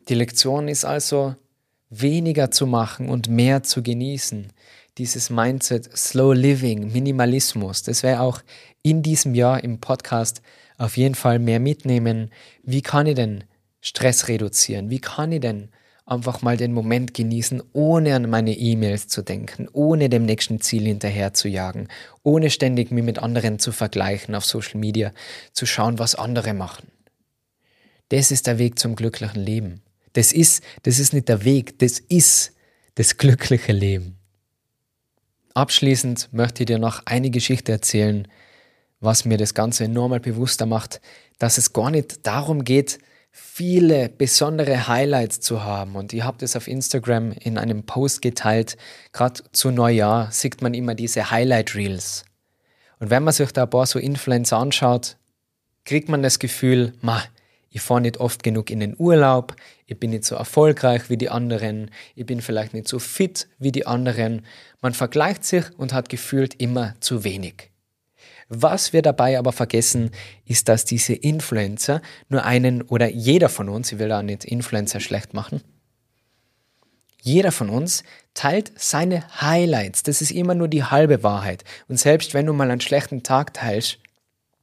[0.09, 1.37] Die Lektion ist also,
[1.90, 4.53] weniger zu machen und mehr zu genießen.
[4.99, 8.40] Dieses Mindset, Slow Living, Minimalismus, das wäre auch
[8.83, 10.40] in diesem Jahr im Podcast
[10.81, 12.31] auf jeden Fall mehr mitnehmen.
[12.62, 13.45] Wie kann ich denn
[13.81, 14.88] Stress reduzieren?
[14.88, 15.69] Wie kann ich denn
[16.07, 20.87] einfach mal den Moment genießen, ohne an meine E-Mails zu denken, ohne dem nächsten Ziel
[20.87, 21.88] hinterher zu jagen,
[22.23, 25.12] ohne ständig mich mit anderen zu vergleichen auf Social Media,
[25.53, 26.88] zu schauen, was andere machen.
[28.09, 29.83] Das ist der Weg zum glücklichen Leben.
[30.14, 32.55] Das ist, das ist nicht der Weg, das ist
[32.95, 34.16] das glückliche Leben.
[35.53, 38.27] Abschließend möchte ich dir noch eine Geschichte erzählen,
[39.01, 41.01] was mir das Ganze enorm bewusster macht,
[41.39, 42.99] dass es gar nicht darum geht,
[43.33, 45.97] viele besondere Highlights zu haben.
[45.97, 48.77] Und ich habe das auf Instagram in einem Post geteilt.
[49.13, 52.25] Gerade zu Neujahr sieht man immer diese Highlight Reels.
[52.99, 55.17] Und wenn man sich da ein paar so Influencer anschaut,
[55.85, 57.23] kriegt man das Gefühl, ma,
[57.71, 59.55] ich fahre nicht oft genug in den Urlaub,
[59.87, 63.73] ich bin nicht so erfolgreich wie die anderen, ich bin vielleicht nicht so fit wie
[63.73, 64.45] die anderen.
[64.83, 67.69] Man vergleicht sich und hat gefühlt immer zu wenig.
[68.53, 70.11] Was wir dabei aber vergessen,
[70.45, 74.99] ist, dass diese Influencer nur einen oder jeder von uns, ich will da nicht Influencer
[74.99, 75.63] schlecht machen,
[77.23, 78.03] jeder von uns
[78.35, 80.03] teilt seine Highlights.
[80.03, 81.63] Das ist immer nur die halbe Wahrheit.
[81.87, 83.99] Und selbst wenn du mal einen schlechten Tag teilst,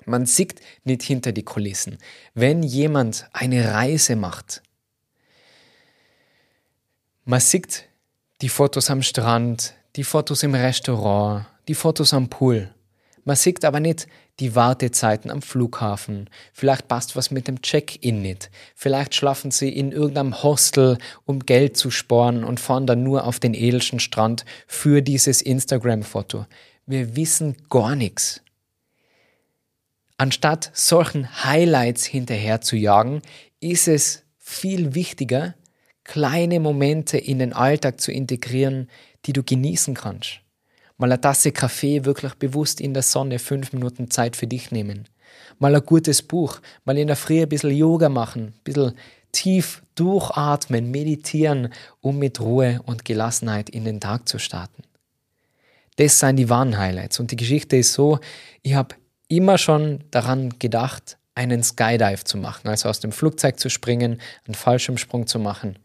[0.05, 1.97] man sieht nicht hinter die Kulissen.
[2.33, 4.63] Wenn jemand eine Reise macht,
[7.23, 7.85] man sieht
[8.41, 12.73] die Fotos am Strand, die Fotos im Restaurant, die Fotos am Pool.
[13.27, 14.07] Man sieht aber nicht
[14.39, 16.29] die Wartezeiten am Flughafen.
[16.53, 18.49] Vielleicht passt was mit dem Check-in nicht.
[18.73, 23.41] Vielleicht schlafen sie in irgendeinem Hostel, um Geld zu sparen und fahren dann nur auf
[23.41, 26.45] den edelsten Strand für dieses Instagram-Foto.
[26.85, 28.39] Wir wissen gar nichts.
[30.15, 33.21] Anstatt solchen Highlights hinterher zu jagen,
[33.59, 35.53] ist es viel wichtiger,
[36.05, 38.89] kleine Momente in den Alltag zu integrieren,
[39.25, 40.39] die du genießen kannst
[40.97, 45.07] mal eine Tasse Kaffee wirklich bewusst in der Sonne fünf Minuten Zeit für dich nehmen.
[45.59, 48.93] Mal ein gutes Buch, mal in der Früh ein bisschen Yoga machen, ein bisschen
[49.31, 51.69] tief durchatmen, meditieren,
[52.01, 54.83] um mit Ruhe und Gelassenheit in den Tag zu starten.
[55.97, 57.19] Das sind die wahren Highlights.
[57.19, 58.19] Und die Geschichte ist so,
[58.61, 58.95] ich habe
[59.27, 64.55] immer schon daran gedacht, einen Skydive zu machen, also aus dem Flugzeug zu springen, einen
[64.55, 65.77] Fallschirmsprung zu machen.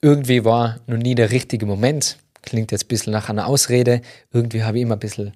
[0.00, 2.18] Irgendwie war noch nie der richtige Moment.
[2.42, 4.02] Klingt jetzt ein bisschen nach einer Ausrede.
[4.32, 5.32] Irgendwie habe ich immer ein bisschen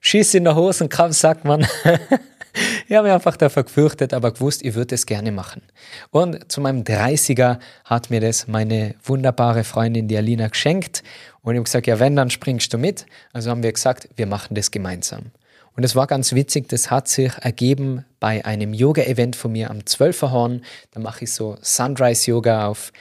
[0.00, 1.62] Schiss in der Hose und Kraft, sagt man.
[2.88, 5.62] ich habe mich einfach davor gefürchtet, aber gewusst, ich würde es gerne machen.
[6.10, 11.02] Und zu meinem 30er hat mir das meine wunderbare Freundin, die Alina, geschenkt.
[11.42, 13.06] Und ich habe gesagt, ja, wenn, dann springst du mit.
[13.32, 15.32] Also haben wir gesagt, wir machen das gemeinsam.
[15.76, 19.80] Und es war ganz witzig, das hat sich ergeben bei einem Yoga-Event von mir am
[19.80, 20.64] 12er Horn.
[20.92, 22.92] Da mache ich so Sunrise-Yoga auf,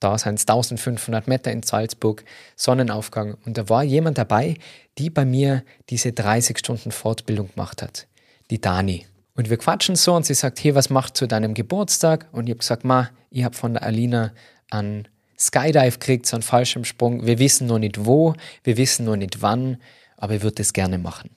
[0.00, 2.24] da sind es 1500 Meter in Salzburg,
[2.56, 3.36] Sonnenaufgang.
[3.44, 4.56] Und da war jemand dabei,
[4.96, 8.06] die bei mir diese 30 Stunden Fortbildung gemacht hat.
[8.50, 9.06] Die Dani.
[9.34, 12.26] Und wir quatschen so und sie sagt, hey, was macht zu deinem Geburtstag?
[12.32, 14.32] Und ich habe gesagt, ma, ich habe von der Alina
[14.70, 15.08] einen
[15.38, 17.26] Skydive gekriegt, so einen Fallschirmsprung.
[17.26, 18.34] Wir wissen noch nicht wo,
[18.64, 19.78] wir wissen noch nicht wann,
[20.16, 21.30] aber ich würde das gerne machen.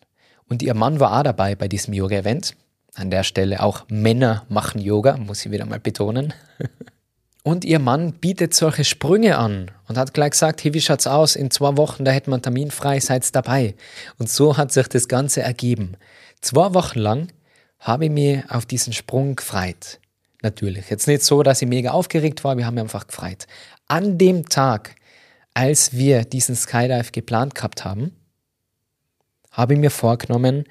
[0.50, 2.56] Und ihr Mann war auch dabei bei diesem Yoga-Event.
[2.96, 6.34] An der Stelle auch Männer machen Yoga, muss ich wieder mal betonen.
[7.44, 11.36] Und ihr Mann bietet solche Sprünge an und hat gleich gesagt, hey, wie schaut's aus?
[11.36, 13.76] In zwei Wochen, da hätten wir einen Termin frei, seid dabei.
[14.20, 15.98] Und so hat sich das Ganze ergeben.
[16.42, 17.28] Zwei Wochen lang
[17.80, 20.00] habe ich mich auf diesen Sprung gefreut.
[20.44, 20.90] Natürlich.
[20.90, 23.48] Jetzt nicht so, dass ich mega aufgeregt war, wir haben mich einfach gefreut.
[23.88, 24.96] An dem Tag,
[25.54, 28.16] als wir diesen Skydive geplant gehabt haben,
[29.52, 30.66] habe ich mir vorgenommen,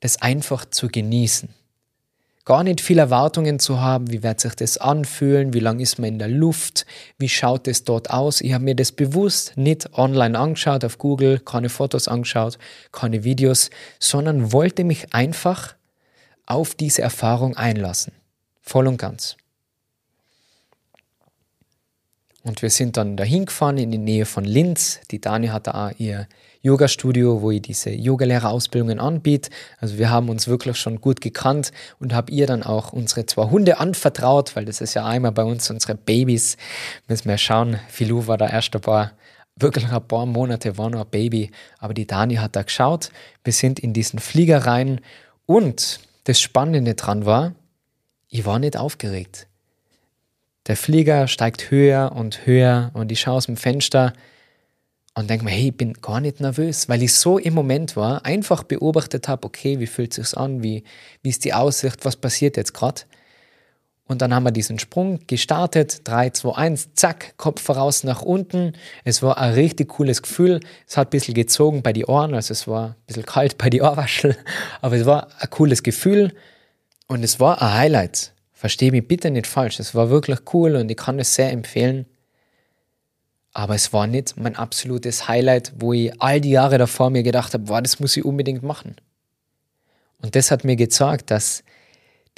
[0.00, 1.48] das einfach zu genießen.
[2.44, 6.08] Gar nicht viele Erwartungen zu haben, wie wird sich das anfühlen, wie lange ist man
[6.08, 8.40] in der Luft, wie schaut es dort aus.
[8.40, 12.58] Ich habe mir das bewusst nicht online angeschaut, auf Google, keine Fotos angeschaut,
[12.90, 15.76] keine Videos, sondern wollte mich einfach
[16.46, 18.12] auf diese Erfahrung einlassen.
[18.60, 19.36] Voll und ganz.
[22.42, 25.00] Und wir sind dann dahin gefahren in die Nähe von Linz.
[25.12, 26.26] Die Dani hatte auch ihr
[26.62, 29.50] Yoga-Studio, wo ich diese Yogalehrerausbildungen anbiete.
[29.80, 33.50] Also wir haben uns wirklich schon gut gekannt und habe ihr dann auch unsere zwei
[33.50, 36.56] Hunde anvertraut, weil das ist ja einmal bei uns unsere Babys.
[37.08, 37.80] Müssen wir schauen.
[37.88, 39.12] Filou war da erst ein paar,
[39.56, 41.50] wirklich ein paar Monate, war noch ein Baby.
[41.78, 43.10] Aber die Dani hat da geschaut.
[43.42, 45.00] Wir sind in diesen Flieger rein
[45.46, 47.54] und das Spannende dran war,
[48.28, 49.48] ich war nicht aufgeregt.
[50.68, 54.12] Der Flieger steigt höher und höher und ich schaue aus dem Fenster
[55.14, 58.24] und denke mir, hey, ich bin gar nicht nervös, weil ich so im Moment war,
[58.24, 60.84] einfach beobachtet habe, okay, wie fühlt es an, wie,
[61.22, 63.02] wie ist die Aussicht, was passiert jetzt gerade.
[64.04, 68.72] Und dann haben wir diesen Sprung gestartet, 3, 2, 1, zack, Kopf voraus nach unten.
[69.04, 70.60] Es war ein richtig cooles Gefühl.
[70.86, 73.70] Es hat ein bisschen gezogen bei die Ohren, also es war ein bisschen kalt bei
[73.70, 74.36] die Ohrwaschel,
[74.80, 76.34] aber es war ein cooles Gefühl
[77.06, 78.34] und es war ein Highlight.
[78.52, 82.06] Verstehe mich bitte nicht falsch, es war wirklich cool und ich kann es sehr empfehlen.
[83.52, 87.52] Aber es war nicht mein absolutes Highlight, wo ich all die Jahre davor mir gedacht
[87.52, 88.96] habe, boah, das muss ich unbedingt machen.
[90.22, 91.62] Und das hat mir gezeigt, dass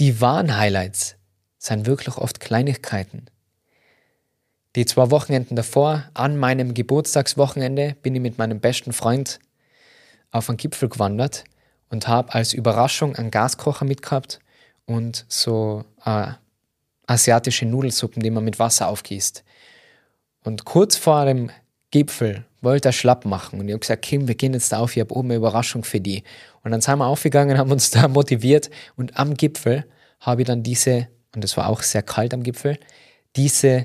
[0.01, 1.17] die wahren Highlights
[1.59, 3.27] sind wirklich oft Kleinigkeiten.
[4.75, 9.39] Die zwei Wochenenden davor, an meinem Geburtstagswochenende, bin ich mit meinem besten Freund
[10.33, 11.45] auf einen Gipfel gewandert
[11.91, 14.41] und habe als Überraschung einen Gaskocher mitgehabt
[14.85, 16.33] und so äh,
[17.07, 19.45] asiatische Nudelsuppen, die man mit Wasser aufgießt.
[20.45, 21.51] Und kurz vor dem
[21.91, 23.59] Gipfel wollte er schlapp machen.
[23.59, 25.85] Und ich habe gesagt, Kim, wir gehen jetzt da auf, ich habe oben eine Überraschung
[25.85, 26.23] für die.
[26.63, 28.71] Und dann sind wir aufgegangen, haben uns da motiviert.
[28.97, 29.85] Und am Gipfel
[30.21, 32.79] habe ich dann diese, und es war auch sehr kalt am Gipfel,
[33.37, 33.85] diese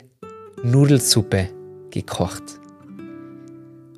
[0.64, 1.50] Nudelsuppe
[1.92, 2.44] gekocht.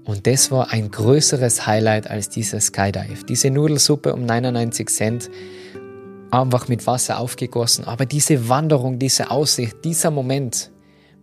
[0.03, 3.25] Und das war ein größeres Highlight als dieser Skydive.
[3.27, 5.29] Diese Nudelsuppe um 99 Cent,
[6.31, 7.85] einfach mit Wasser aufgegossen.
[7.85, 10.71] Aber diese Wanderung, diese Aussicht, dieser Moment,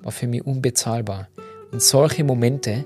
[0.02, 1.28] war für mich unbezahlbar.
[1.70, 2.84] Und solche Momente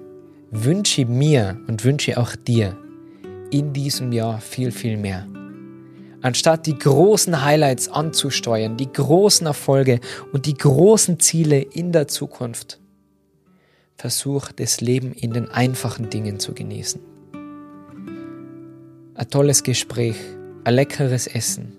[0.51, 2.77] wünsche ich mir und wünsche auch dir
[3.51, 5.27] in diesem Jahr viel, viel mehr.
[6.22, 10.01] Anstatt die großen Highlights anzusteuern, die großen Erfolge
[10.33, 12.81] und die großen Ziele in der Zukunft,
[13.96, 17.01] versuch das Leben in den einfachen Dingen zu genießen.
[19.14, 20.16] Ein tolles Gespräch,
[20.64, 21.72] ein leckeres Essen,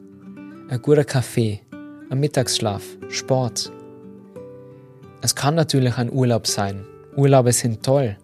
[0.70, 1.62] ein guter Kaffee,
[2.10, 3.72] ein Mittagsschlaf, Sport,
[5.24, 6.84] es kann natürlich ein Urlaub sein.
[7.16, 8.18] Urlaube sind toll,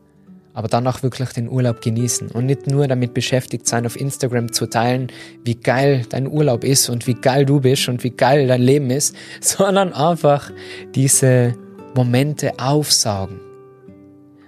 [0.53, 4.51] aber dann auch wirklich den Urlaub genießen und nicht nur damit beschäftigt sein, auf Instagram
[4.51, 5.07] zu teilen,
[5.45, 8.89] wie geil dein Urlaub ist und wie geil du bist und wie geil dein Leben
[8.89, 10.51] ist, sondern einfach
[10.93, 11.55] diese
[11.95, 13.39] Momente aufsaugen.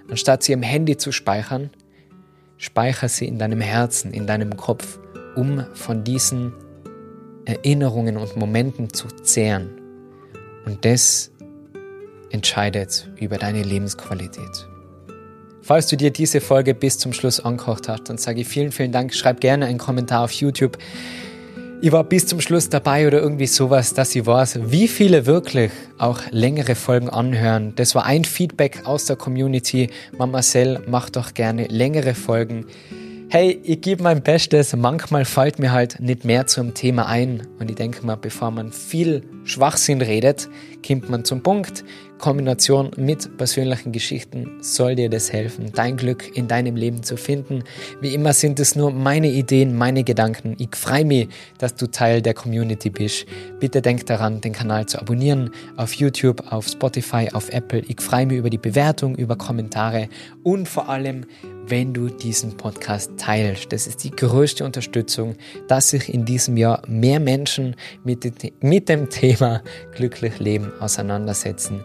[0.10, 1.70] Anstatt sie im Handy zu speichern,
[2.58, 5.00] speicher sie in deinem Herzen, in deinem Kopf,
[5.38, 6.52] um von diesen
[7.46, 9.70] Erinnerungen und Momenten zu zehren.
[10.66, 11.32] Und das
[12.32, 14.68] entscheidet über deine Lebensqualität.
[15.62, 18.92] Falls du dir diese Folge bis zum Schluss angekocht hast, dann sage ich vielen, vielen
[18.92, 19.14] Dank.
[19.14, 20.78] Schreib gerne einen Kommentar auf YouTube.
[21.84, 25.72] Ich war bis zum Schluss dabei oder irgendwie sowas, dass ich weiß, wie viele wirklich
[25.98, 27.74] auch längere Folgen anhören.
[27.76, 29.90] Das war ein Feedback aus der Community.
[30.12, 32.66] Mama Marcel, mach doch gerne längere Folgen.
[33.30, 34.76] Hey, ich gebe mein Bestes.
[34.76, 37.48] Manchmal fällt mir halt nicht mehr zum Thema ein.
[37.60, 40.50] Und ich denke mal, bevor man viel Schwachsinn redet,
[40.86, 41.86] kommt man zum Punkt.
[42.22, 47.64] Kombination mit persönlichen Geschichten soll dir das helfen, dein Glück in deinem Leben zu finden.
[48.00, 50.56] Wie immer sind es nur meine Ideen, meine Gedanken.
[50.60, 53.26] Ich freue mich, dass du Teil der Community bist.
[53.60, 57.84] Bitte denk daran, den Kanal zu abonnieren auf YouTube, auf Spotify, auf Apple.
[57.88, 60.08] Ich freue mich über die Bewertung, über Kommentare
[60.44, 61.26] und vor allem,
[61.66, 63.74] wenn du diesen Podcast teilst.
[63.74, 65.36] Das ist die größte Unterstützung,
[65.68, 69.64] dass sich in diesem Jahr mehr Menschen mit, mit dem Thema
[69.96, 71.84] glücklich leben auseinandersetzen.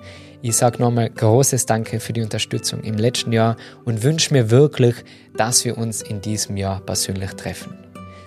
[0.48, 4.94] Ich sage nochmal großes Danke für die Unterstützung im letzten Jahr und wünsche mir wirklich,
[5.36, 7.74] dass wir uns in diesem Jahr persönlich treffen.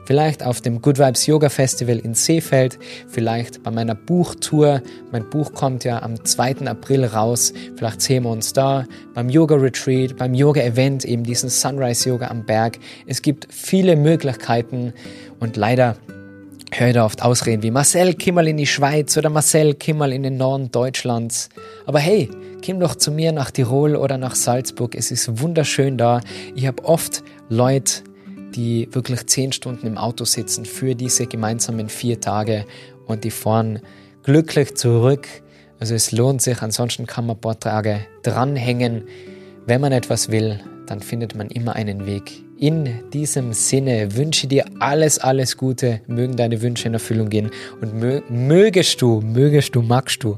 [0.03, 4.81] Vielleicht auf dem Good Vibes Yoga Festival in Seefeld, vielleicht bei meiner Buchtour.
[5.13, 6.67] Mein Buch kommt ja am 2.
[6.67, 7.53] April raus.
[7.77, 8.85] Vielleicht sehen wir uns da.
[9.13, 12.79] Beim Yoga Retreat, beim Yoga Event, eben diesen Sunrise Yoga am Berg.
[13.07, 14.91] Es gibt viele Möglichkeiten
[15.39, 15.95] und leider
[16.71, 20.13] höre da oft Ausreden wie Marcel, komm mal in die Schweiz oder Marcel, komm mal
[20.13, 21.49] in den Norden Deutschlands.
[21.85, 22.29] Aber hey,
[22.65, 24.95] komm doch zu mir nach Tirol oder nach Salzburg.
[24.95, 26.21] Es ist wunderschön da.
[26.55, 28.03] Ich habe oft Leute
[28.55, 32.65] die wirklich zehn Stunden im Auto sitzen für diese gemeinsamen vier Tage
[33.05, 33.79] und die fahren
[34.23, 35.27] glücklich zurück.
[35.79, 39.03] Also es lohnt sich, ansonsten kann man ein paar Tage dranhängen.
[39.65, 42.43] Wenn man etwas will, dann findet man immer einen Weg.
[42.59, 47.51] In diesem Sinne wünsche dir alles, alles Gute, mögen deine Wünsche in Erfüllung gehen.
[47.79, 50.35] Und mö mögest du, mögest du, magst du,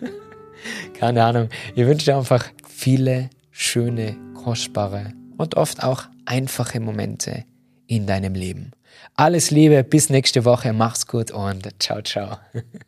[0.98, 7.44] keine Ahnung, ich wünsche dir einfach viele schöne, kostbare und oft auch einfache Momente
[7.86, 8.70] in deinem Leben.
[9.14, 12.38] Alles Liebe, bis nächste Woche, mach's gut und ciao, ciao.